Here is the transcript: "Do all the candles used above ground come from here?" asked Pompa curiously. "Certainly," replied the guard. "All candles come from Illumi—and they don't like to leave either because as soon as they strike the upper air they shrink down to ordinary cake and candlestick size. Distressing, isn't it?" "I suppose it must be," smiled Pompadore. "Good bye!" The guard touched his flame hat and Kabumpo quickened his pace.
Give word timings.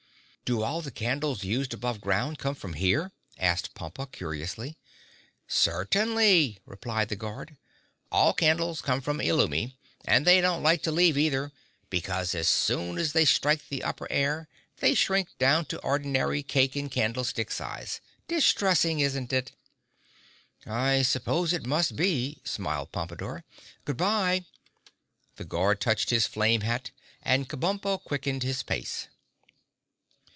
"Do 0.43 0.63
all 0.63 0.81
the 0.81 0.91
candles 0.91 1.45
used 1.45 1.73
above 1.73 2.01
ground 2.01 2.37
come 2.37 2.55
from 2.55 2.73
here?" 2.73 3.13
asked 3.37 3.73
Pompa 3.73 4.05
curiously. 4.11 4.75
"Certainly," 5.47 6.59
replied 6.65 7.07
the 7.07 7.15
guard. 7.15 7.55
"All 8.11 8.33
candles 8.33 8.81
come 8.81 8.99
from 8.99 9.19
Illumi—and 9.21 10.27
they 10.27 10.41
don't 10.41 10.61
like 10.61 10.83
to 10.83 10.91
leave 10.91 11.17
either 11.17 11.53
because 11.89 12.35
as 12.35 12.49
soon 12.49 12.97
as 12.97 13.13
they 13.13 13.23
strike 13.23 13.69
the 13.69 13.81
upper 13.81 14.11
air 14.11 14.49
they 14.81 14.93
shrink 14.93 15.29
down 15.39 15.63
to 15.67 15.79
ordinary 15.83 16.43
cake 16.43 16.75
and 16.75 16.91
candlestick 16.91 17.49
size. 17.49 18.01
Distressing, 18.27 18.99
isn't 18.99 19.31
it?" 19.31 19.53
"I 20.65 21.01
suppose 21.01 21.53
it 21.53 21.65
must 21.65 21.95
be," 21.95 22.41
smiled 22.43 22.91
Pompadore. 22.91 23.45
"Good 23.85 23.95
bye!" 23.95 24.43
The 25.37 25.45
guard 25.45 25.79
touched 25.79 26.09
his 26.09 26.27
flame 26.27 26.59
hat 26.59 26.91
and 27.23 27.47
Kabumpo 27.47 28.03
quickened 28.03 28.43
his 28.43 28.63
pace. 28.63 29.07